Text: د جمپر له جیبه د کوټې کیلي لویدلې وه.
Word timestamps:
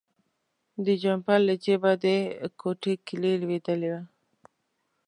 د 0.85 0.87
جمپر 1.01 1.39
له 1.47 1.55
جیبه 1.63 1.91
د 2.03 2.05
کوټې 2.59 2.93
کیلي 3.07 3.33
لویدلې 3.41 3.89
وه. 3.93 4.01